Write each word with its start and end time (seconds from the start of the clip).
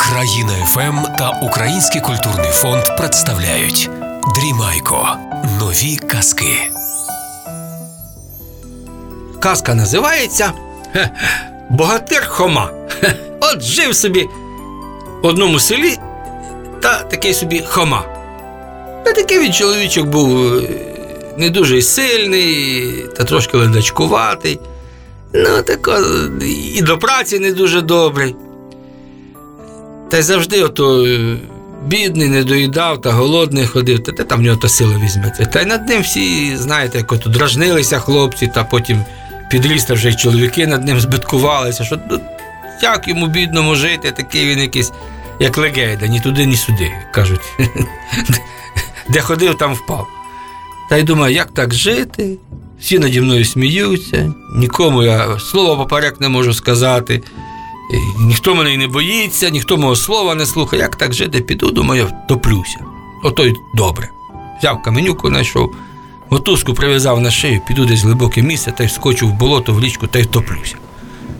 Країна 0.00 0.52
ФМ 0.66 1.16
та 1.18 1.40
Український 1.42 2.00
культурний 2.00 2.50
фонд 2.50 2.82
представляють 2.96 3.90
Дрімайко. 4.34 5.08
Нові 5.60 5.96
казки. 5.96 6.70
Казка 9.40 9.74
називається 9.74 10.52
Богатир 11.70 12.26
Хома. 12.28 12.70
От 13.40 13.62
жив 13.62 13.94
собі 13.96 14.28
в 15.22 15.26
одному 15.26 15.60
селі 15.60 15.98
та 16.82 17.02
такий 17.02 17.34
собі 17.34 17.62
Хома. 17.66 18.04
Та 19.04 19.12
такий 19.12 19.38
він 19.38 19.52
чоловічок 19.52 20.06
був 20.06 20.56
е, 20.56 20.62
не 21.36 21.50
дуже 21.50 21.82
сильний, 21.82 22.92
та 23.16 23.24
трошки 23.24 23.56
ледачкуватий. 23.56 24.60
Ну, 25.32 25.62
тако, 25.62 25.98
і 26.74 26.82
до 26.82 26.98
праці 26.98 27.38
не 27.38 27.52
дуже 27.52 27.80
добрий. 27.80 28.36
Та 30.10 30.18
й 30.18 30.22
завжди 30.22 30.62
ото 30.62 31.06
е, 31.06 31.36
бідний, 31.86 32.28
не 32.28 32.44
доїдав 32.44 33.00
та 33.00 33.12
голодний 33.12 33.66
ходив, 33.66 34.02
та, 34.02 34.12
та 34.12 34.24
там 34.24 34.40
в 34.40 34.42
нього 34.42 34.56
то 34.56 34.68
сила 34.68 35.00
візьметься. 35.04 35.44
Та 35.44 35.60
й 35.60 35.64
над 35.64 35.88
ним 35.88 36.02
всі, 36.02 36.56
знаєте, 36.56 36.98
як 36.98 37.12
ото 37.12 37.30
дражнилися 37.30 37.98
хлопці, 37.98 38.46
та 38.46 38.64
потім 38.64 39.04
підріс, 39.50 39.84
та 39.84 39.94
вже 39.94 40.08
й 40.08 40.14
чоловіки 40.14 40.66
над 40.66 40.84
ним 40.84 41.00
збиткувалися, 41.00 41.84
що 41.84 41.98
ну, 42.10 42.20
як 42.82 43.08
йому 43.08 43.26
бідному 43.26 43.74
жити, 43.74 44.10
такий 44.10 44.46
він 44.46 44.58
якийсь, 44.58 44.92
як 45.40 45.58
легейда, 45.58 46.06
ні 46.06 46.20
туди, 46.20 46.46
ні 46.46 46.56
сюди, 46.56 46.92
кажуть. 47.12 47.52
Де 49.08 49.20
ходив, 49.20 49.58
там 49.58 49.74
впав. 49.74 50.06
Та 50.90 50.96
й 50.96 51.02
думаю, 51.02 51.34
як 51.34 51.50
так 51.50 51.74
жити? 51.74 52.38
Всі 52.80 52.98
наді 52.98 53.20
мною 53.20 53.44
сміються, 53.44 54.32
нікому 54.54 55.02
я 55.02 55.38
слова 55.38 55.76
поперек 55.76 56.20
не 56.20 56.28
можу 56.28 56.54
сказати. 56.54 57.22
І 57.90 57.96
Ніхто 58.18 58.54
мене 58.54 58.74
й 58.74 58.76
не 58.76 58.88
боїться, 58.88 59.50
ніхто 59.50 59.76
мого 59.76 59.96
слова 59.96 60.34
не 60.34 60.46
слухає. 60.46 60.82
Як 60.82 60.96
так 60.96 61.12
жити, 61.14 61.40
піду, 61.40 61.70
думаю, 61.70 62.10
топлюся. 62.28 62.78
Ото 63.24 63.46
й 63.46 63.54
добре. 63.74 64.10
Взяв 64.58 64.82
каменюку, 64.82 65.28
знайшов, 65.28 65.74
мотузку 66.30 66.74
прив'язав 66.74 67.20
на 67.20 67.30
шию, 67.30 67.60
піду 67.68 67.84
десь 67.84 68.02
в 68.02 68.06
глибоке 68.06 68.42
місце 68.42 68.72
та 68.72 68.84
й 68.84 68.86
вскочив 68.86 69.28
в 69.28 69.32
болото, 69.32 69.72
в 69.72 69.80
річку 69.80 70.06
та 70.06 70.18
й 70.18 70.22
втоплюся. 70.22 70.76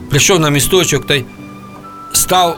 Прийшов 0.09 0.39
на 0.39 0.49
місточок 0.49 1.07
та 1.07 1.15
й 1.15 1.25
став 2.13 2.57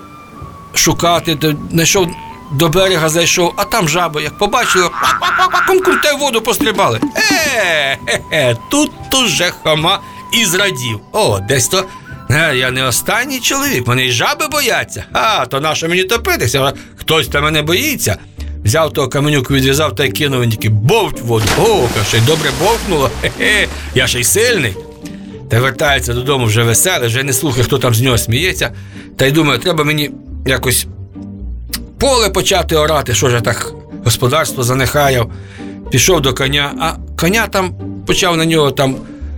шукати, 0.73 1.55
знайшов 1.71 2.07
до 2.51 2.69
берега 2.69 3.09
зайшов, 3.09 3.53
а 3.55 3.65
там 3.65 3.89
жаби, 3.89 4.23
як 4.23 4.37
побачили, 4.37 4.89
та 6.03 6.11
й 6.11 6.17
воду 6.17 6.41
пострибали. 6.41 6.99
Е, 7.15 7.97
хе-хе, 8.05 8.57
тут 8.69 8.91
уже 9.23 9.51
хама 9.63 9.99
і 10.33 10.45
зрадів. 10.45 10.99
О, 11.11 11.39
десь 11.39 11.67
то. 11.67 11.85
Е, 12.31 12.55
я 12.55 12.71
не 12.71 12.83
останній 12.83 13.39
чоловік, 13.39 13.87
мене 13.87 14.05
й 14.05 14.11
жаби 14.11 14.47
бояться. 14.51 15.03
А, 15.13 15.45
то 15.45 15.59
нащо 15.59 15.89
мені 15.89 16.03
топитися? 16.03 16.73
Хтось 16.95 17.27
та 17.27 17.41
мене 17.41 17.61
боїться. 17.61 18.17
Взяв 18.63 18.93
того 18.93 19.07
каменюку, 19.07 19.53
відв'язав 19.53 19.95
та 19.95 20.05
й 20.05 20.11
кинув 20.11 20.41
він 20.41 20.49
тільки 20.49 20.69
бовть 20.69 21.21
воду. 21.21 21.45
О, 21.59 21.87
ще 22.07 22.17
й 22.17 22.21
добре 22.21 22.49
бовтнуло. 22.59 23.09
Хе-хе, 23.21 23.67
я 23.95 24.07
ще 24.07 24.19
й 24.19 24.23
сильний. 24.23 24.75
Та 25.49 25.59
вертається 25.59 26.13
додому 26.13 26.45
вже 26.45 26.63
веселий, 26.63 27.07
вже 27.07 27.23
не 27.23 27.33
слухає, 27.33 27.63
хто 27.63 27.77
там 27.77 27.93
з 27.93 28.01
нього 28.01 28.17
сміється. 28.17 28.71
Та 29.17 29.25
й 29.25 29.31
думає, 29.31 29.59
треба 29.59 29.83
мені 29.83 30.11
якось 30.45 30.87
поле 31.99 32.29
почати 32.29 32.75
орати, 32.75 33.13
що 33.13 33.29
ж 33.29 33.35
я 33.35 33.41
так 33.41 33.73
господарство 34.03 34.63
занехаяв. 34.63 35.31
Пішов 35.91 36.21
до 36.21 36.33
коня, 36.33 36.71
а 36.79 36.93
коня 37.21 37.47
там 37.47 37.73
почав 38.07 38.37
на 38.37 38.45
нього 38.45 38.71
там 38.71 38.95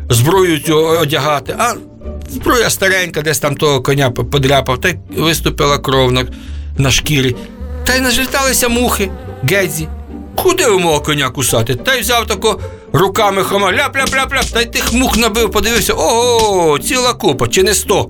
зброю 0.09 0.59
цю 0.59 0.77
одягати, 0.77 1.55
а 1.59 1.73
зброя 2.31 2.69
старенька, 2.69 3.21
десь 3.21 3.39
там 3.39 3.55
того 3.55 3.81
коня 3.81 4.11
подряпав, 4.11 4.81
та 4.81 4.89
й 4.89 4.95
виступила 5.17 5.77
кров 5.77 6.11
на, 6.11 6.25
на 6.77 6.91
шкірі. 6.91 7.35
Та 7.85 7.95
й 7.95 8.01
нажліталися 8.01 8.69
мухи, 8.69 9.11
гедзі. 9.43 9.87
Куди 10.35 10.65
ви 10.65 10.79
мого 10.79 11.01
коня 11.01 11.29
кусати? 11.29 11.75
Та 11.75 11.95
й 11.95 12.01
взяв 12.01 12.27
тако 12.27 12.59
руками 12.93 13.43
хома, 13.43 13.71
ляп-ляп-ляп-ляп, 13.71 14.51
та 14.53 14.61
й 14.61 14.65
тих 14.65 14.93
мух 14.93 15.17
набив, 15.17 15.51
подивився, 15.51 15.93
ого, 15.93 16.79
ціла 16.79 17.13
купа, 17.13 17.47
чи 17.47 17.63
не 17.63 17.73
сто. 17.73 18.09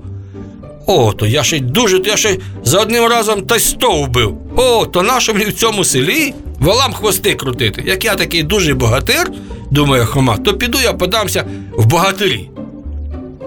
О, 0.86 1.12
то 1.12 1.26
я 1.26 1.42
ще 1.42 1.56
й 1.56 1.60
дуже, 1.60 1.98
то 1.98 2.10
я 2.10 2.16
ще 2.16 2.38
за 2.64 2.80
одним 2.80 3.04
разом 3.04 3.42
та 3.42 3.56
й 3.56 3.60
сто 3.60 3.92
вбив. 3.92 4.38
О, 4.56 4.86
то 4.86 5.02
нащо 5.02 5.34
мені 5.34 5.44
в 5.44 5.52
цьому 5.52 5.84
селі 5.84 6.34
волам 6.60 6.92
хвости 6.92 7.34
крутити. 7.34 7.82
Як 7.86 8.04
я 8.04 8.14
такий 8.14 8.42
дуже 8.42 8.74
богатир, 8.74 9.30
думає 9.70 10.04
Хома, 10.04 10.36
то 10.36 10.54
піду 10.54 10.78
я 10.80 10.92
подамся 10.92 11.44
в 11.72 11.86
богатирі. 11.86 12.48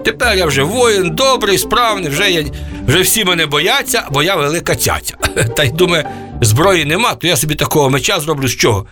Тепер 0.06 0.36
я 0.36 0.46
вже 0.46 0.62
воїн, 0.62 1.10
добрий, 1.10 1.58
справний, 1.58 2.08
вже, 2.08 2.30
я, 2.30 2.44
вже 2.86 3.00
всі 3.00 3.24
мене 3.24 3.46
бояться, 3.46 4.04
бо 4.10 4.22
я 4.22 4.36
велика 4.36 4.74
цяця. 4.74 5.14
Та 5.56 5.64
й 5.64 5.70
думає, 5.70 6.10
зброї 6.40 6.84
нема, 6.84 7.14
то 7.14 7.26
я 7.26 7.36
собі 7.36 7.54
такого 7.54 7.90
меча 7.90 8.20
зроблю 8.20 8.48
з 8.48 8.56
чого? 8.56 8.86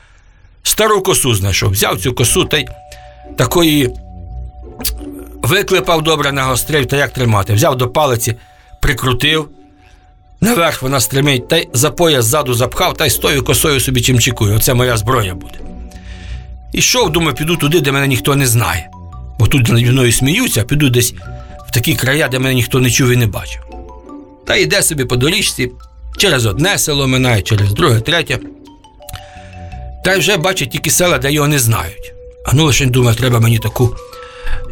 Стару 0.62 1.03
косу 1.03 1.34
знайшов, 1.34 1.70
взяв 1.70 2.00
цю 2.00 2.12
косу 2.12 2.44
та 2.44 2.58
й 2.58 2.69
такої 3.36 3.91
виклепав 5.42 6.03
добре 6.03 6.32
нагострив, 6.32 6.86
та 6.86 6.97
як 6.97 7.12
тримати. 7.12 7.54
Взяв 7.54 7.76
до 7.76 7.88
палиці, 7.88 8.34
прикрутив, 8.82 9.48
наверх 10.41 10.82
вона 10.82 11.00
стримить, 11.00 11.48
та 11.48 11.56
й 11.56 11.69
за 11.72 11.91
пояс 11.91 12.24
ззаду 12.24 12.54
запхав, 12.54 12.94
та 12.94 13.06
й 13.06 13.10
з 13.10 13.16
тою 13.16 13.44
косою 13.44 13.80
собі 13.80 14.00
чимчикую. 14.00 14.56
Оце 14.56 14.74
моя 14.74 14.97
зброя 14.97 15.34
буде. 15.34 15.58
Ішов, 16.72 17.10
думаю, 17.12 17.34
піду 17.34 17.56
туди, 17.56 17.80
де 17.80 17.92
мене 17.92 18.06
ніхто 18.06 18.36
не 18.36 18.47
знає. 18.47 18.91
Бо 19.39 19.47
тут 19.47 19.69
наді 19.69 19.87
мною 19.87 20.12
сміються, 20.12 20.61
а 20.61 20.65
піду 20.65 20.91
десь 20.91 21.15
в 21.69 21.71
такі 21.72 21.95
края, 21.95 22.28
де 22.28 22.39
мене 22.39 22.55
ніхто 22.55 22.81
не 22.81 22.91
чув 22.91 23.11
і 23.11 23.17
не 23.17 23.27
бачив. 23.27 23.62
Та 24.47 24.56
йде 24.56 24.83
собі 24.83 25.05
по 25.05 25.17
доріжці, 25.17 25.71
через 26.19 26.47
одне 26.47 26.78
село 26.78 27.09
минає, 27.09 27.43
через 27.43 27.72
друге, 27.72 28.00
третє. 28.00 28.39
Та 30.05 30.15
й 30.15 30.19
вже 30.19 30.37
бачить 30.37 30.71
тільки 30.71 30.91
села, 30.91 31.19
де 31.19 31.33
його 31.33 31.49
не 31.49 31.59
знають. 31.59 32.12
А 32.47 32.53
ну 32.53 32.65
лише 32.65 32.87
думає, 32.87 33.17
треба 33.17 33.41
мені 33.41 33.59
таку 33.59 33.97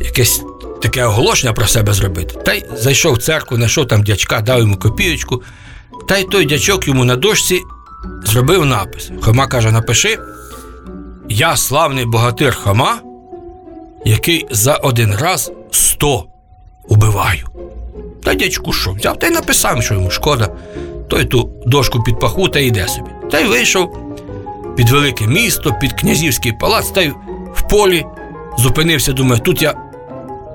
якесь 0.00 0.42
таке 0.82 1.04
оголошення 1.04 1.52
про 1.52 1.66
себе 1.66 1.92
зробити. 1.92 2.38
Та 2.44 2.52
й 2.52 2.64
зайшов 2.76 3.14
в 3.14 3.18
церкву, 3.18 3.56
знайшов 3.56 3.88
там 3.88 4.02
дячка, 4.02 4.40
дав 4.40 4.58
йому 4.58 4.76
копієчку. 4.76 5.42
Та 6.08 6.16
й 6.16 6.24
той 6.24 6.46
дячок 6.46 6.88
йому 6.88 7.04
на 7.04 7.16
дошці 7.16 7.60
зробив 8.24 8.66
напис. 8.66 9.10
Хома 9.20 9.46
каже: 9.46 9.70
напиши: 9.70 10.18
Я 11.28 11.56
славний 11.56 12.04
богатир 12.04 12.54
Хома, 12.54 13.00
який 14.04 14.46
за 14.50 14.74
один 14.74 15.14
раз 15.14 15.52
сто 15.70 16.24
убиваю. 16.88 17.48
Та 18.24 18.34
дядьку 18.34 18.72
що, 18.72 18.92
взяв 18.92 19.18
та 19.18 19.26
й 19.26 19.30
написав, 19.30 19.82
що 19.82 19.94
йому 19.94 20.10
шкода. 20.10 20.48
Той 21.08 21.24
ту 21.24 21.50
дошку 21.66 22.02
під 22.02 22.18
паху 22.18 22.48
та 22.48 22.58
йде 22.58 22.88
собі. 22.88 23.10
Та 23.30 23.40
й 23.40 23.44
вийшов 23.44 23.98
під 24.76 24.90
велике 24.90 25.26
місто, 25.26 25.74
під 25.80 25.92
князівський 25.92 26.52
палац, 26.52 26.90
та 26.90 27.02
й 27.02 27.08
в 27.54 27.68
полі 27.70 28.06
зупинився, 28.58 29.12
думаю, 29.12 29.40
тут 29.40 29.62
я 29.62 29.74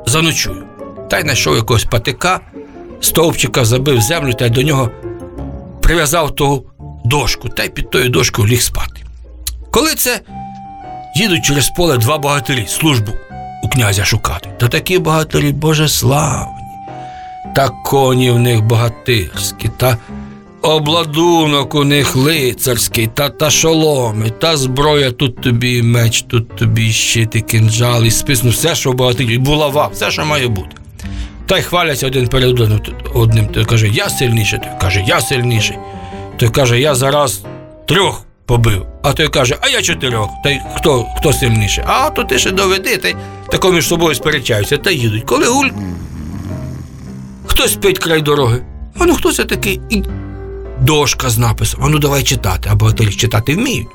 заночую. 0.05 0.63
Та 1.09 1.19
й 1.19 1.21
знайшов 1.21 1.55
якогось 1.55 1.83
патика, 1.83 2.39
стовпчика 2.99 3.65
забив 3.65 4.01
землю 4.01 4.33
та 4.33 4.45
й 4.45 4.49
до 4.49 4.61
нього 4.61 4.91
прив'язав 5.81 6.35
ту 6.35 6.65
дошку, 7.05 7.49
та 7.49 7.63
й 7.63 7.69
під 7.69 7.89
тою 7.89 8.09
дошкою 8.09 8.47
ліг 8.47 8.61
спати. 8.61 9.01
Коли 9.71 9.95
це 9.95 10.21
їдуть 11.15 11.45
через 11.45 11.69
поле 11.69 11.97
два 11.97 12.17
богатирі 12.17 12.65
службу 12.67 13.11
у 13.63 13.69
князя 13.69 14.05
шукати, 14.05 14.49
та 14.59 14.67
такі 14.67 14.99
богатирі 14.99 15.51
божеславні, 15.51 16.63
та 17.55 17.69
коні 17.69 18.31
в 18.31 18.39
них 18.39 18.61
богатирські, 18.61 19.69
та 19.77 19.97
обладунок 20.61 21.75
у 21.75 21.83
них 21.83 22.15
лицарський, 22.15 23.07
та 23.07 23.29
та 23.29 23.49
шоломи, 23.49 24.29
та 24.29 24.57
зброя, 24.57 25.11
тут 25.11 25.41
тобі 25.41 25.81
меч, 25.81 26.21
тут 26.21 26.55
тобі 26.55 26.91
щит, 26.91 27.35
і 27.35 27.41
кинджал, 27.41 28.03
і 28.05 28.11
спис, 28.11 28.43
ну 28.43 28.49
все, 28.49 28.75
що 28.75 28.93
богатирі, 28.93 29.37
булава, 29.37 29.87
все, 29.87 30.11
що 30.11 30.25
має 30.25 30.47
бути. 30.47 30.69
Та 31.45 31.57
й 31.57 31.61
хваляться 31.61 32.07
один 32.07 32.27
перед 32.27 32.59
одним. 33.13 33.47
Той 33.47 33.65
каже, 33.65 33.87
я 33.87 34.09
сильніший, 34.09 34.59
той 34.59 34.69
каже, 34.81 35.03
я 35.07 35.21
сильніший. 35.21 35.77
Той 36.37 36.49
каже, 36.49 36.79
я 36.79 36.95
зараз 36.95 37.43
трьох 37.87 38.26
побив. 38.47 38.85
А 39.03 39.13
той 39.13 39.27
каже, 39.27 39.57
а 39.61 39.69
я 39.69 39.81
чотирьох. 39.81 40.29
Та 40.43 40.49
й 40.49 40.59
хто, 40.75 41.05
хто 41.17 41.33
сильніший? 41.33 41.83
А 41.87 42.09
то 42.09 42.23
ти 42.23 42.39
ще 42.39 42.51
доведи, 42.51 42.97
та 42.97 43.13
тако 43.51 43.71
між 43.71 43.87
собою 43.87 44.15
сперечаються 44.15 44.77
та 44.77 44.91
їдуть. 44.91 45.23
Коли 45.23 45.45
гуль, 45.45 45.69
хтось 47.45 47.73
спить 47.73 47.99
край 47.99 48.21
дороги. 48.21 48.61
А 48.99 49.05
ну 49.05 49.15
хто 49.15 49.31
це 49.33 49.43
такий? 49.43 49.81
І 49.89 50.03
дошка 50.81 51.29
з 51.29 51.37
написом. 51.37 51.83
А 51.83 51.89
ну 51.89 51.99
давай 51.99 52.23
читати, 52.23 52.69
а 52.71 52.75
богатирі 52.75 53.15
читати 53.15 53.55
вміють. 53.55 53.87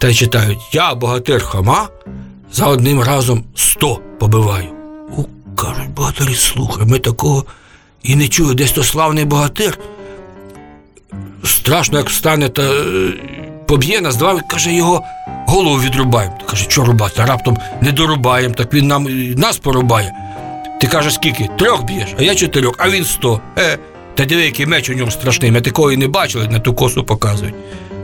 Та 0.00 0.08
й 0.08 0.14
читають: 0.14 0.58
Я 0.72 0.94
богатир 0.94 1.42
Хома, 1.42 1.88
за 2.52 2.66
одним 2.66 3.02
разом 3.02 3.44
сто 3.54 4.00
побиваю. 4.18 4.68
У, 5.16 5.24
кажуть, 5.56 5.90
богатирі, 5.96 6.34
слухай, 6.34 6.86
ми 6.86 6.98
такого 6.98 7.44
і 8.02 8.16
не 8.16 8.28
чули, 8.28 8.54
десь 8.54 8.72
то 8.72 8.84
славний 8.84 9.24
богатир. 9.24 9.78
Страшно, 11.44 11.98
як 11.98 12.08
встане 12.08 12.48
та 12.48 12.62
поб'є 13.66 14.00
нас, 14.00 14.16
два, 14.16 14.40
каже, 14.40 14.72
його 14.72 15.02
голову 15.46 15.76
відрубаємо. 15.80 16.34
Каже, 16.50 16.64
що 16.64 16.84
рубати? 16.84 17.24
Раптом 17.24 17.58
не 17.80 17.92
дорубаємо, 17.92 18.54
так 18.54 18.74
він 18.74 18.86
нам 18.86 19.06
нас 19.36 19.58
порубає. 19.58 20.12
Ти 20.80 20.86
кажеш, 20.86 21.14
скільки? 21.14 21.48
Трьох 21.58 21.84
б'єш, 21.84 22.14
а 22.18 22.22
я 22.22 22.34
чотирьох, 22.34 22.74
а 22.78 22.90
він 22.90 23.04
сто. 23.04 23.40
Е, 23.58 23.78
Та 24.14 24.24
диви, 24.24 24.42
який 24.42 24.66
меч 24.66 24.90
у 24.90 24.94
ньому 24.94 25.10
страшний, 25.10 25.50
ми 25.50 25.60
такого 25.60 25.92
і 25.92 25.96
не 25.96 26.08
бачили, 26.08 26.48
на 26.48 26.58
ту 26.58 26.74
косу 26.74 27.04
показують. 27.04 27.54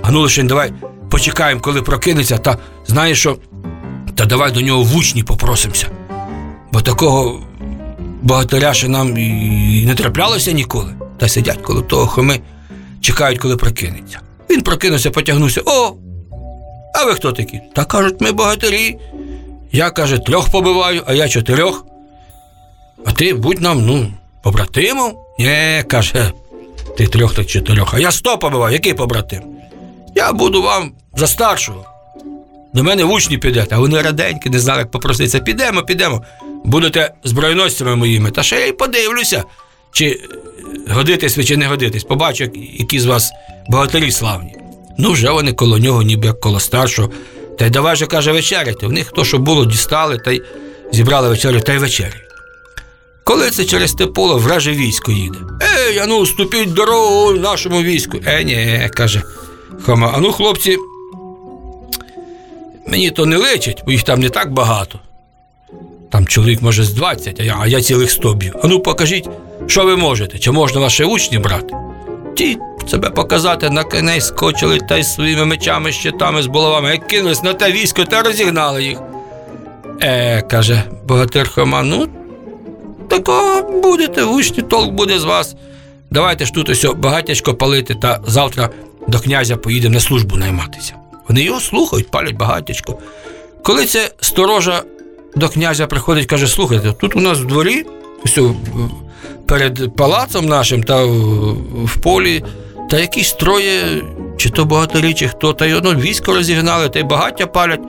А 0.02 0.10
ну 0.10 0.20
лише 0.20 0.42
давай 0.42 0.72
почекаємо, 1.10 1.60
коли 1.60 1.82
прокинеться, 1.82 2.38
та 2.38 2.56
знаєш 2.86 3.18
що? 3.20 3.36
Та 4.14 4.24
давай 4.26 4.52
до 4.52 4.60
нього 4.60 4.82
в 4.82 4.96
учні 4.96 5.22
попросимося. 5.22 5.86
Бо 6.72 6.80
такого 6.80 7.40
богатиря 8.22 8.74
ще 8.74 8.88
нам 8.88 9.18
і 9.18 9.84
не 9.86 9.94
траплялося 9.94 10.52
ніколи. 10.52 10.94
Та 11.18 11.28
сидять 11.28 11.62
коло 11.62 11.82
того 11.82 12.06
хоми, 12.06 12.40
чекають, 13.00 13.38
коли 13.38 13.56
прокинеться. 13.56 14.20
Він 14.50 14.62
прокинувся, 14.62 15.10
потягнувся. 15.10 15.62
О! 15.64 15.94
А 16.94 17.04
ви 17.04 17.14
хто 17.14 17.32
такі? 17.32 17.60
Та 17.74 17.84
кажуть, 17.84 18.20
ми 18.20 18.32
богатирі. 18.32 18.98
Я, 19.72 19.90
каже, 19.90 20.18
трьох 20.18 20.50
побиваю, 20.50 21.02
а 21.06 21.12
я 21.12 21.28
чотирьох. 21.28 21.86
А 23.06 23.12
ти 23.12 23.34
будь 23.34 23.60
нам, 23.60 23.86
ну, 23.86 24.12
побратимом? 24.42 25.12
Нє, 25.38 25.84
каже, 25.88 26.32
ти 26.96 27.06
трьох 27.06 27.34
та 27.34 27.44
чотирьох. 27.44 27.94
А 27.94 27.98
я 27.98 28.10
сто 28.10 28.38
побиваю, 28.38 28.72
який 28.72 28.94
побратим? 28.94 29.42
Я 30.14 30.32
буду 30.32 30.62
вам 30.62 30.92
за 31.16 31.26
старшого. 31.26 31.84
До 32.74 32.82
мене 32.82 33.04
в 33.04 33.10
учні 33.10 33.38
підете, 33.38 33.76
а 33.76 33.78
вони 33.78 34.02
раденькі, 34.02 34.50
не 34.50 34.58
знали, 34.58 34.78
як 34.78 34.90
попроситися. 34.90 35.40
Підемо, 35.40 35.82
підемо. 35.82 36.22
Будете 36.64 37.12
збройносцями 37.24 37.96
моїми. 37.96 38.30
Та 38.30 38.42
ще 38.42 38.56
я 38.56 38.66
й 38.66 38.72
подивлюся, 38.72 39.44
чи 39.92 40.20
годитесь 40.88 41.36
ви, 41.36 41.44
чи 41.44 41.56
не 41.56 41.66
годитесь. 41.66 42.04
Побачу, 42.04 42.50
які 42.78 43.00
з 43.00 43.04
вас 43.04 43.32
богатирі 43.68 44.10
славні. 44.10 44.54
Ну, 44.98 45.12
вже 45.12 45.30
вони 45.30 45.52
коло 45.52 45.78
нього, 45.78 46.02
ніби 46.02 46.26
як 46.26 46.40
коло 46.40 46.60
старшого. 46.60 47.10
Та 47.58 47.66
й 47.66 47.70
давай 47.70 47.96
же, 47.96 48.06
каже, 48.06 48.32
вечеряти. 48.32 48.86
В 48.86 48.92
них 48.92 49.12
то, 49.14 49.24
що 49.24 49.38
було, 49.38 49.64
дістали, 49.64 50.18
та 50.18 50.30
й 50.30 50.42
зібрали 50.92 51.28
вечерю, 51.28 51.60
та 51.60 51.72
й 51.72 51.78
вечеряють. 51.78 52.30
Коли 53.24 53.50
це 53.50 53.64
через 53.64 53.92
те 53.92 54.06
поле 54.06 54.34
враже 54.34 54.70
військо 54.70 55.12
їде. 55.12 55.38
Ей, 55.78 55.98
а 55.98 56.06
ну, 56.06 56.26
ступіть 56.26 56.72
дорогу 56.72 57.32
нашому 57.32 57.82
війську. 57.82 58.18
Е, 58.26 58.44
ні, 58.44 58.88
каже 58.94 59.22
Хома. 59.82 60.12
А 60.14 60.20
ну, 60.20 60.32
хлопці, 60.32 60.76
мені 62.86 63.10
то 63.10 63.26
не 63.26 63.36
личить, 63.36 63.82
бо 63.86 63.92
їх 63.92 64.02
там 64.02 64.20
не 64.20 64.30
так 64.30 64.52
багато. 64.52 64.98
Там 66.10 66.26
чоловік 66.26 66.62
може 66.62 66.84
з 66.84 66.92
20, 66.92 67.40
а 67.40 67.42
я, 67.42 67.56
а 67.60 67.66
я 67.66 67.82
цілих 67.82 68.10
100 68.10 68.34
б'ю. 68.34 68.52
А 68.62 68.66
ну 68.66 68.80
покажіть, 68.80 69.28
що 69.70 69.84
ви 69.84 69.96
можете, 69.96 70.38
чи 70.38 70.50
можна 70.50 70.80
ваші 70.80 71.04
учні 71.04 71.38
брати? 71.38 71.74
Ті 72.36 72.58
себе 72.88 73.10
показати 73.10 73.70
на 73.70 73.84
коней 73.84 74.20
скочили 74.20 74.78
та 74.88 74.96
й 74.96 75.04
своїми 75.04 75.44
мечами, 75.44 75.92
щитами 75.92 76.42
з 76.42 76.46
булавами, 76.46 76.90
як 76.90 77.06
кинулись 77.06 77.42
на 77.42 77.54
те 77.54 77.72
військо 77.72 78.04
та 78.04 78.22
розігнали 78.22 78.84
їх. 78.84 78.98
Е, 80.02 80.42
каже 80.42 80.82
богатир 81.04 81.54
Хома, 81.54 81.82
ну 81.82 82.08
такого 83.08 83.80
будете, 83.82 84.24
учні, 84.24 84.62
толк 84.62 84.92
буде 84.92 85.18
з 85.18 85.24
вас. 85.24 85.54
Давайте 86.10 86.46
ж 86.46 86.52
тут 86.52 86.68
ось 86.68 86.84
багатячко 86.84 87.54
палити, 87.54 87.94
та 87.94 88.20
завтра 88.26 88.70
до 89.08 89.18
князя 89.18 89.56
поїдемо 89.56 89.94
на 89.94 90.00
службу 90.00 90.36
найматися. 90.36 90.94
Вони 91.28 91.42
його 91.42 91.60
слухають, 91.60 92.10
палять 92.10 92.36
багатячко. 92.36 92.98
Коли 93.62 93.86
це 93.86 94.10
сторожа 94.20 94.82
до 95.36 95.48
князя 95.48 95.86
приходить, 95.86 96.26
каже: 96.26 96.46
слухайте, 96.46 96.92
тут 96.92 97.16
у 97.16 97.20
нас 97.20 97.38
в 97.38 97.44
дворі, 97.44 97.86
ось 98.24 98.38
перед 99.50 99.96
палацом 99.96 100.46
нашим 100.46 100.82
та 100.82 101.04
в, 101.04 101.96
полі, 102.02 102.44
та 102.90 102.98
якісь 102.98 103.32
троє, 103.32 104.02
чи 104.36 104.50
то 104.50 104.64
богатирі, 104.64 105.14
чи 105.14 105.28
хто, 105.28 105.52
та 105.52 105.66
й 105.66 105.72
одно 105.72 105.94
військо 105.94 106.34
розігнали, 106.34 106.88
та 106.88 106.98
й 106.98 107.02
багаття 107.02 107.46
палять. 107.46 107.80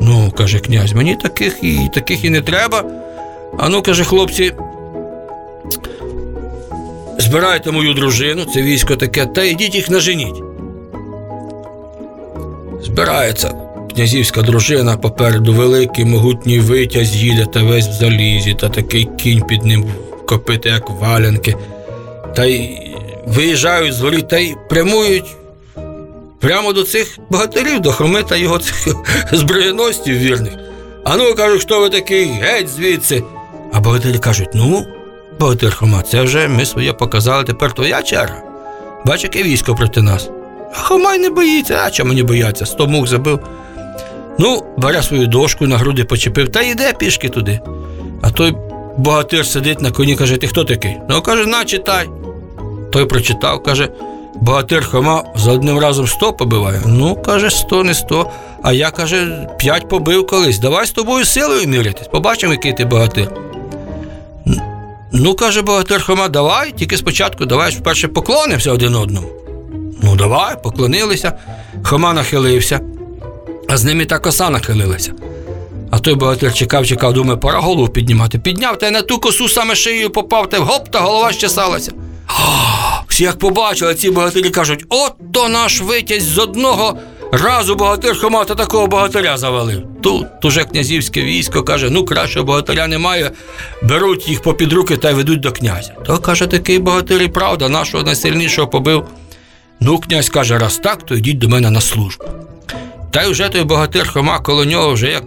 Ну, 0.00 0.32
каже 0.36 0.58
князь, 0.58 0.92
мені 0.92 1.16
таких 1.16 1.58
і 1.62 1.88
таких 1.94 2.24
і 2.24 2.30
не 2.30 2.40
треба. 2.40 2.84
А 3.58 3.68
ну, 3.68 3.82
каже, 3.82 4.04
хлопці, 4.04 4.52
збирайте 7.18 7.70
мою 7.70 7.94
дружину, 7.94 8.44
це 8.44 8.62
військо 8.62 8.96
таке, 8.96 9.26
та 9.26 9.42
йдіть 9.42 9.74
їх 9.74 9.90
наженіть. 9.90 10.42
Збирається 12.84 13.54
князівська 13.94 14.42
дружина 14.42 14.96
попереду 14.96 15.52
великий 15.52 16.04
могутній 16.04 16.60
витязь 16.60 17.16
їде 17.16 17.46
та 17.46 17.62
весь 17.62 17.88
в 17.88 17.92
залізі, 17.92 18.54
та 18.54 18.68
такий 18.68 19.08
кінь 19.18 19.42
під 19.42 19.64
ним 19.64 19.84
копити, 20.28 20.68
як 20.68 20.90
валянки. 20.90 21.56
Та 22.36 22.44
й 22.44 22.78
виїжджають 23.26 23.94
з 23.94 24.00
воріт 24.00 24.28
та 24.28 24.38
й 24.38 24.56
прямують 24.68 25.36
прямо 26.40 26.72
до 26.72 26.82
цих 26.82 27.18
богатирів, 27.30 27.80
до 27.80 27.92
Хоми 27.92 28.22
та 28.22 28.36
його 28.36 28.58
цих 28.58 28.88
зброєностів 29.32 30.18
вірних. 30.18 30.52
А 31.04 31.16
ну, 31.16 31.34
кажуть, 31.34 31.62
хто 31.62 31.80
ви 31.80 31.90
такий? 31.90 32.26
Геть 32.26 32.68
звідси. 32.68 33.22
А 33.72 33.80
богатирі 33.80 34.18
кажуть: 34.18 34.48
ну, 34.54 34.86
богатир 35.40 35.76
Хома, 35.76 36.02
це 36.02 36.22
вже 36.22 36.48
ми 36.48 36.66
своє 36.66 36.92
показали, 36.92 37.44
тепер 37.44 37.72
твоя 37.72 38.02
черга. 38.02 38.42
Бач, 39.06 39.24
яке 39.24 39.42
військо 39.42 39.74
проти 39.74 40.02
нас. 40.02 40.30
А 40.74 40.78
Хома 40.78 41.14
й 41.14 41.18
не 41.18 41.30
боїться, 41.30 41.80
а 41.84 41.90
чому 41.90 42.08
мені 42.08 42.22
бояться? 42.22 42.66
Сто 42.66 42.86
мух 42.86 43.06
забив. 43.06 43.40
Ну, 44.38 44.64
бере 44.76 45.02
свою 45.02 45.26
дошку, 45.26 45.66
на 45.66 45.76
груди 45.76 46.04
почепив 46.04 46.48
та 46.48 46.62
йде 46.62 46.92
пішки 46.92 47.28
туди. 47.28 47.60
А 48.22 48.30
той 48.30 48.54
богатир 48.98 49.46
сидить 49.46 49.80
на 49.80 49.90
коні, 49.90 50.16
каже: 50.16 50.36
ти 50.36 50.46
хто 50.46 50.64
такий? 50.64 50.96
Ну, 51.08 51.22
каже, 51.22 51.46
на, 51.46 51.64
читай. 51.64 52.08
Той 52.92 53.04
прочитав, 53.04 53.62
каже, 53.62 53.88
богатир 54.34 54.86
Хома 54.86 55.24
за 55.36 55.52
одним 55.52 55.78
разом 55.78 56.06
сто 56.06 56.32
побиває. 56.32 56.82
Ну, 56.86 57.16
каже, 57.16 57.50
сто, 57.50 57.84
не 57.84 57.94
сто. 57.94 58.30
А 58.62 58.72
я, 58.72 58.90
каже, 58.90 59.48
п'ять 59.58 59.88
побив 59.88 60.26
колись. 60.26 60.58
Давай 60.58 60.86
з 60.86 60.90
тобою 60.90 61.24
силою 61.24 61.68
мірятись. 61.68 62.08
Побачимо, 62.08 62.52
який 62.52 62.72
ти 62.72 62.84
богатир. 62.84 63.32
Ну, 65.12 65.34
каже 65.34 65.62
богатир 65.62 66.04
Хома, 66.04 66.28
давай, 66.28 66.72
тільки 66.72 66.96
спочатку 66.96 67.44
давай 67.44 67.70
вперше 67.70 68.08
поклонимося 68.08 68.72
один 68.72 68.94
одному. 68.94 69.28
Ну, 70.02 70.16
давай, 70.16 70.62
поклонилися. 70.62 71.32
Хома 71.82 72.12
нахилився, 72.12 72.80
а 73.68 73.76
з 73.76 73.84
ними 73.84 74.04
та 74.04 74.18
коса 74.18 74.50
нахилилася. 74.50 75.12
А 75.90 75.98
той 75.98 76.14
богатир 76.14 76.54
чекав, 76.54 76.86
чекав, 76.86 77.12
думає, 77.12 77.36
пора 77.36 77.60
голову 77.60 77.88
піднімати. 77.88 78.38
Підняв 78.38 78.78
та 78.78 78.88
й 78.88 78.90
на 78.90 79.02
ту 79.02 79.18
косу 79.18 79.48
саме 79.48 79.74
шиєю 79.74 80.10
попав, 80.10 80.50
та 80.50 80.58
гоп, 80.58 80.88
та 80.88 81.00
голова 81.00 81.32
щесалася. 81.32 81.92
Всі 83.08 83.24
як 83.24 83.38
побачили, 83.38 83.94
ці 83.94 84.10
богатирі 84.10 84.50
кажуть: 84.50 84.84
от 84.88 85.12
то 85.32 85.48
наш 85.48 85.80
витязь 85.80 86.22
з 86.22 86.38
одного 86.38 86.96
разу 87.32 87.74
богатир 87.74 88.20
Хома 88.20 88.44
та 88.44 88.54
такого 88.54 88.86
богатиря 88.86 89.38
завалив. 89.38 89.82
Тут 90.02 90.44
уже 90.44 90.64
князівське 90.64 91.22
військо 91.22 91.62
каже: 91.62 91.90
ну 91.90 92.04
кращого 92.04 92.46
богатиря 92.46 92.86
немає, 92.86 93.30
беруть 93.82 94.28
їх 94.28 94.42
попід 94.42 94.72
руки 94.72 94.96
та 94.96 95.10
й 95.10 95.14
ведуть 95.14 95.40
до 95.40 95.52
князя. 95.52 95.92
То 96.06 96.18
каже, 96.18 96.46
такий 96.46 96.78
богатир 96.78 97.22
і 97.22 97.28
правда, 97.28 97.68
нашого 97.68 98.02
найсильнішого 98.02 98.68
побив. 98.68 99.04
Ну, 99.80 99.98
князь 99.98 100.28
каже, 100.28 100.58
раз 100.58 100.76
так, 100.76 101.02
то 101.06 101.14
йдіть 101.14 101.38
до 101.38 101.48
мене 101.48 101.70
на 101.70 101.80
службу. 101.80 102.24
Та 103.10 103.22
й 103.22 103.30
вже 103.30 103.48
той 103.48 103.64
богатир 103.64 104.12
Хома 104.12 104.38
коло 104.38 104.64
нього 104.64 104.92
вже 104.92 105.10
як 105.10 105.22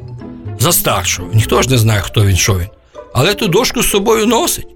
за 0.62 0.72
старшого. 0.72 1.30
Ніхто 1.34 1.62
ж 1.62 1.70
не 1.70 1.78
знає, 1.78 2.02
хто 2.02 2.26
він, 2.26 2.36
що 2.36 2.54
він. 2.54 2.68
Але 3.14 3.34
ту 3.34 3.48
дошку 3.48 3.84
з 3.84 3.90
собою 3.90 4.26
носить. 4.26 4.68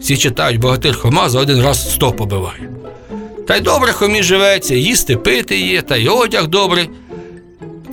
Всі 0.00 0.16
читають, 0.16 0.60
богатир 0.60 0.98
Хома 0.98 1.28
за 1.28 1.40
один 1.40 1.62
раз 1.62 1.92
сто 1.92 2.12
побиває. 2.12 2.70
Та 3.48 3.56
й 3.56 3.60
добре 3.60 3.92
хомі 3.92 4.22
живеться, 4.22 4.74
їсти 4.74 5.16
пити 5.16 5.60
є, 5.60 5.82
та 5.82 5.96
й 5.96 6.08
одяг 6.08 6.46
добрий. 6.46 6.90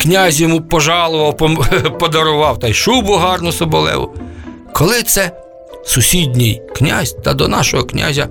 Князь 0.01 0.41
йому 0.41 0.61
пожалував, 0.61 1.37
подарував, 1.99 2.59
та 2.59 2.67
й 2.67 2.73
шубу 2.73 3.13
гарну 3.13 3.51
соболеву. 3.51 4.13
Коли 4.73 5.03
це 5.03 5.31
сусідній 5.85 6.61
князь 6.75 7.15
та 7.23 7.33
до 7.33 7.47
нашого 7.47 7.83
князя 7.83 8.27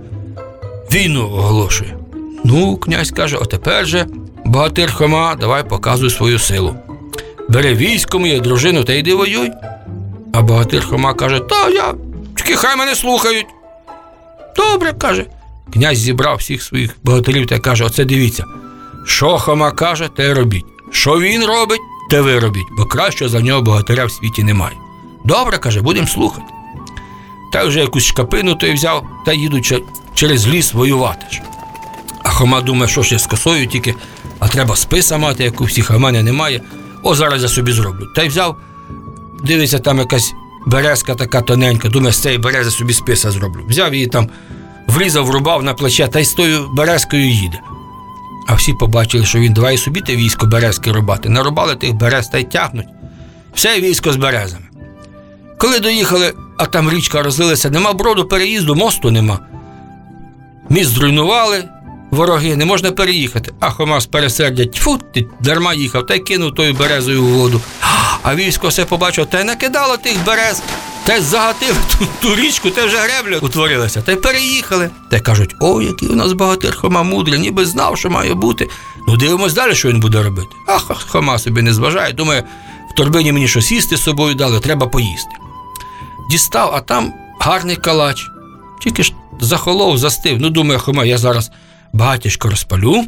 війну 0.93 1.25
оголошує. 1.25 1.97
Ну, 2.45 2.77
князь 2.77 3.11
каже, 3.11 3.37
отепер 3.37 3.87
же, 3.87 4.07
богатир 4.45 4.95
Хома, 4.95 5.35
давай 5.41 5.69
показуй 5.69 6.11
свою 6.11 6.39
силу. 6.39 6.75
Бере 7.55 7.75
військо 7.75 8.19
моє, 8.19 8.41
дружину 8.41 8.85
та 8.85 8.93
йди 8.93 9.15
воюй. 9.15 9.51
А 10.33 10.43
богатир 10.43 10.87
Хома 10.87 11.15
каже, 11.15 11.41
та 11.41 11.69
я, 11.69 11.95
тільки 12.37 12.57
хай 12.57 12.77
мене 12.77 12.95
слухають. 12.95 13.47
Добре, 14.57 14.93
каже. 14.93 15.27
Князь 15.73 15.99
зібрав 15.99 16.37
всіх 16.37 16.63
своїх 16.63 16.97
богатирів 17.05 17.47
та 17.47 17.59
каже: 17.59 17.85
оце 17.85 18.05
дивіться, 18.05 18.45
що 19.07 19.39
Хома 19.39 19.71
каже, 19.73 20.09
те 20.17 20.35
робіть. 20.35 20.65
Що 20.91 21.21
він 21.21 21.45
робить, 21.45 21.81
те 22.11 22.21
ви 22.21 22.39
робіть, 22.39 22.67
бо 22.79 22.85
кращого 22.85 23.29
за 23.29 23.41
нього 23.41 23.63
богатиря 23.63 24.05
в 24.05 24.13
світі 24.13 24.45
немає. 24.45 24.77
Добре, 25.25 25.59
каже, 25.59 25.81
будемо 25.81 26.07
слухати. 26.07 26.47
Та 27.53 27.65
вже 27.65 27.81
якусь 27.81 28.05
шкапину 28.05 28.55
той 28.55 28.73
взяв 28.73 29.07
та 29.27 29.33
їдуть 29.33 29.75
через 30.15 30.49
ліс 30.49 30.75
воювати. 30.75 31.27
А 32.23 32.29
Хома 32.29 32.61
думає, 32.61 32.89
що 32.89 33.03
ж 33.03 33.13
я 33.13 33.19
з 33.19 33.27
косою 33.27 33.67
тільки, 33.67 33.95
а 34.39 34.49
треба 34.49 34.77
списа 34.77 35.19
мати, 35.19 35.45
як 35.45 35.61
у 35.61 35.65
всіх, 35.65 35.91
а 35.91 35.99
мене 35.99 36.23
немає. 36.23 36.61
О, 37.05 37.15
зараз 37.15 37.43
я 37.43 37.49
собі 37.49 37.73
зроблю. 37.73 38.07
Та 38.17 38.23
й 38.23 38.29
взяв, 38.29 38.57
дивиться, 39.45 39.79
там 39.79 39.99
якась 39.99 40.35
березка 40.67 41.15
така 41.15 41.41
тоненька, 41.41 41.89
думає, 41.89 42.13
з 42.13 42.19
цієї 42.19 42.39
берези 42.39 42.71
собі 42.71 42.93
списа 42.93 43.31
зроблю. 43.31 43.65
Взяв 43.69 43.95
її 43.95 44.07
там, 44.07 44.29
врізав, 44.87 45.27
врубав 45.27 45.63
на 45.63 45.75
плече 45.75 46.09
та 46.09 46.21
й 46.21 46.25
з 46.25 46.33
тою 46.33 46.69
березкою 46.73 47.31
їде. 47.31 47.61
А 48.47 48.55
всі 48.55 48.73
побачили, 48.73 49.25
що 49.25 49.39
він 49.39 49.53
давай 49.53 49.79
собі 49.79 50.01
те 50.01 50.17
військо 50.17 50.47
березки 50.47 50.93
рубати. 50.93 51.29
Нарубали 51.29 51.77
тих 51.77 51.95
берез 51.95 52.29
та 52.29 52.39
й 52.39 52.45
тягнуть. 52.45 52.87
Все 53.55 53.81
військо 53.81 54.13
з 54.13 54.17
березами. 54.17 54.65
Коли 55.59 55.79
доїхали, 55.81 56.33
а 56.59 56.67
там 56.67 56.91
річка 56.91 57.23
розлилася, 57.23 57.71
нема 57.71 57.93
броду 57.93 58.25
переїзду, 58.25 58.75
мосту 58.75 59.11
нема. 59.11 59.39
Міст 60.69 60.91
зруйнували, 60.91 61.65
вороги, 62.11 62.57
не 62.57 62.65
можна 62.65 62.93
переїхати. 62.93 63.53
А 63.61 63.71
Хома 63.71 64.01
з 64.01 64.07
пересердя, 64.07 64.67
тьфу, 64.67 65.01
ти 65.15 65.27
дарма 65.41 65.75
їхав, 65.75 66.07
та 66.07 66.15
й 66.15 66.19
кинув 66.19 66.55
тою 66.55 66.75
березою 66.75 67.25
у 67.25 67.29
воду. 67.29 67.61
А 68.23 68.35
військо 68.35 68.69
все 68.69 68.85
побачило, 68.85 69.27
та 69.27 69.41
й 69.41 69.45
накидало 69.45 69.97
тих 69.97 70.25
берез, 70.27 70.63
та 71.05 71.15
й 71.15 71.21
загатив 71.21 71.77
ту, 71.99 72.07
ту 72.23 72.35
річку, 72.37 72.71
та 72.71 72.87
вже 72.87 72.97
гребля 72.97 73.39
утворилася, 73.39 74.03
та 74.03 74.13
й 74.13 74.17
переїхали. 74.17 74.91
Та 75.11 75.17
й 75.17 75.21
кажуть, 75.21 75.55
о, 75.61 75.83
який 75.83 76.09
у 76.09 76.15
нас 76.15 76.33
богатир 76.33 76.77
Хома 76.77 77.03
мудрий, 77.03 77.39
ніби 77.41 77.67
знав, 77.67 77.99
що 77.99 78.11
має 78.11 78.35
бути. 78.35 78.69
Ну 79.09 79.17
дивимось 79.17 79.53
далі, 79.53 79.75
що 79.75 79.89
він 79.89 80.01
буде 80.01 80.23
робити. 80.23 80.49
А 80.67 80.79
Хома 80.95 81.39
собі 81.39 81.63
не 81.63 81.75
зважає, 81.75 82.13
думає, 82.13 82.45
в 82.91 82.95
торбині 82.95 83.33
мені 83.33 83.49
щось 83.49 83.73
їсти 83.73 83.97
з 83.97 84.03
собою 84.03 84.35
дали, 84.35 84.61
треба 84.61 84.87
поїсти. 84.87 85.31
Дістав, 86.31 86.75
а 86.75 86.81
там 86.81 87.13
гарний 87.41 87.77
калач. 87.77 88.27
Тільки 88.83 89.03
ж 89.03 89.13
захолов, 89.41 89.99
застив. 89.99 90.37
Ну, 90.41 90.51
думає, 90.51 90.79
Хома, 90.79 91.05
я 91.05 91.19
зараз 91.19 91.51
багатячко 91.95 92.49
розпалю 92.49 93.05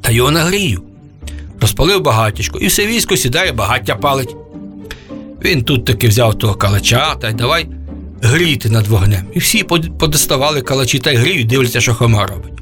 та 0.00 0.10
його 0.10 0.30
нагрію. 0.30 0.82
Розпалив 1.60 2.02
багатячко, 2.02 2.58
і 2.58 2.66
все 2.66 2.86
військо 2.86 3.16
сідає, 3.16 3.52
багаття 3.52 3.96
палить. 3.96 4.36
Він 5.44 5.62
тут 5.62 5.84
таки 5.84 6.08
взяв 6.08 6.38
того 6.38 6.54
калача 6.54 7.14
та 7.14 7.28
й 7.28 7.32
давай 7.32 7.68
гріти 8.22 8.70
над 8.70 8.86
вогнем. 8.86 9.24
І 9.34 9.38
всі 9.38 9.62
подоставали 9.98 10.62
калачі 10.62 10.98
та 10.98 11.10
й 11.10 11.16
гріють, 11.16 11.46
дивляться, 11.46 11.80
що 11.80 11.94
Хома 11.94 12.26
робить. 12.26 12.52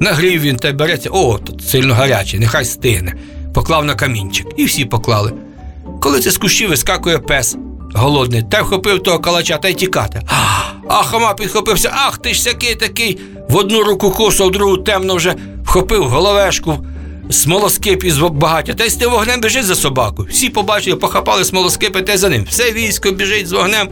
Нагрів 0.00 0.40
він 0.40 0.56
та 0.56 0.68
й 0.68 0.72
береться, 0.72 1.10
о, 1.12 1.38
тут 1.38 1.64
сильно 1.64 1.94
гарячий, 1.94 2.40
нехай 2.40 2.64
стигне. 2.64 3.14
Поклав 3.54 3.84
на 3.84 3.94
камінчик, 3.94 4.46
і 4.56 4.64
всі 4.64 4.84
поклали. 4.84 5.32
Коли 6.00 6.20
це 6.20 6.30
з 6.30 6.38
кущів 6.38 6.68
вискакує 6.68 7.18
пес 7.18 7.56
голодний, 7.94 8.42
та 8.42 8.58
й 8.58 8.62
вхопив 8.62 9.02
того 9.02 9.18
калача 9.18 9.58
та 9.58 9.68
й 9.68 9.74
тікати. 9.74 10.22
А 10.96 11.02
Хома 11.02 11.34
підхопився, 11.34 11.92
ах 11.94 12.18
ти 12.18 12.34
ж 12.34 12.42
сякий 12.42 12.74
такий. 12.74 13.20
В 13.48 13.56
одну 13.56 13.84
руку 13.84 14.10
косу, 14.10 14.46
в 14.46 14.50
другу 14.50 14.76
темно 14.76 15.14
вже 15.14 15.34
вхопив 15.64 16.04
головешку, 16.04 16.86
смолоскип 17.30 18.04
із 18.04 18.18
багаття, 18.18 18.74
та 18.74 18.84
й 18.84 18.90
з 18.90 18.94
тим 18.94 19.10
вогнем 19.10 19.40
біжить 19.40 19.64
за 19.64 19.74
собакою. 19.74 20.28
Всі 20.30 20.48
побачили, 20.48 20.96
похапали 20.96 21.44
смолоскипи 21.44 22.02
та 22.02 22.12
й 22.12 22.16
за 22.16 22.28
ним. 22.28 22.46
Все 22.50 22.72
військо 22.72 23.10
біжить 23.10 23.46
з 23.46 23.52
вогнем, 23.52 23.88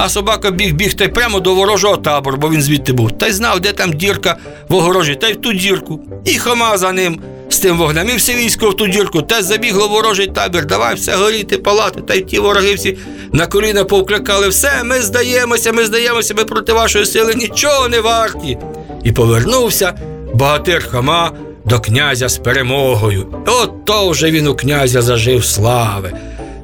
а 0.00 0.08
собака 0.08 0.50
біг 0.50 0.74
біг 0.74 0.94
та 0.94 1.04
й 1.04 1.08
прямо 1.08 1.40
до 1.40 1.54
ворожого 1.54 1.96
табору, 1.96 2.36
бо 2.36 2.50
він 2.50 2.62
звідти 2.62 2.92
був. 2.92 3.18
Та 3.18 3.26
й 3.26 3.32
знав, 3.32 3.60
де 3.60 3.72
там 3.72 3.92
дірка 3.92 4.36
в 4.68 4.74
огорожі, 4.74 5.14
та 5.14 5.28
й 5.28 5.32
в 5.32 5.36
ту 5.36 5.52
дірку. 5.52 6.00
І 6.24 6.38
Хома 6.38 6.78
за 6.78 6.92
ним 6.92 7.20
з 7.48 7.58
тим 7.58 7.78
вогнем, 7.78 8.08
і 8.10 8.16
все 8.16 8.34
військо 8.34 8.70
в 8.70 8.76
ту 8.76 8.86
дірку, 8.86 9.22
й 9.38 9.42
забігло 9.42 9.88
ворожий 9.88 10.26
табір, 10.26 10.66
давай 10.66 10.94
все 10.94 11.16
горіти, 11.16 11.58
палати, 11.58 12.00
та 12.00 12.14
й 12.14 12.20
ті 12.20 12.38
вороги 12.38 12.74
всі 12.74 12.98
на 13.32 13.46
коліна 13.46 13.84
повкликали, 13.84 14.48
все, 14.48 14.84
ми 14.84 15.02
здаємося, 15.02 15.72
ми 15.72 15.84
здаємося, 15.84 16.34
ми 16.34 16.44
проти 16.44 16.72
вашої 16.72 17.06
сили 17.06 17.34
нічого 17.34 17.88
не 17.88 18.00
варті. 18.00 18.58
І 19.04 19.12
повернувся 19.12 19.94
богатир 20.34 20.90
Хома 20.90 21.32
до 21.64 21.80
князя 21.80 22.28
з 22.28 22.38
перемогою. 22.38 23.26
От 23.46 23.84
то 23.84 24.08
вже 24.08 24.30
він 24.30 24.46
у 24.46 24.54
князя 24.54 25.02
зажив 25.02 25.44
слави. 25.44 26.12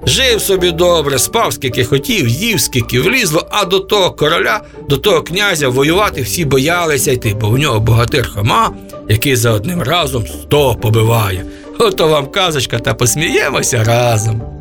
Жив 0.06 0.40
собі 0.40 0.70
добре, 0.70 1.18
спав 1.18 1.52
скільки 1.52 1.84
хотів, 1.84 2.28
їв 2.28 2.60
скільки 2.60 3.00
влізло, 3.00 3.46
а 3.50 3.64
до 3.64 3.78
того 3.78 4.10
короля, 4.10 4.60
до 4.88 4.96
того 4.96 5.22
князя 5.22 5.68
воювати 5.68 6.22
всі 6.22 6.44
боялися 6.44 7.12
йти, 7.12 7.36
бо 7.40 7.48
в 7.48 7.58
нього 7.58 7.80
богатир 7.80 8.30
Хома, 8.34 8.70
який 9.08 9.36
за 9.36 9.50
одним 9.50 9.82
разом 9.82 10.26
сто 10.26 10.74
побиває. 10.74 11.44
Ото 11.78 12.08
вам 12.08 12.26
казочка, 12.26 12.78
та 12.78 12.94
посміємося 12.94 13.84
разом. 13.84 14.53